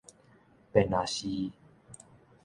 [0.73, 1.29] 便若是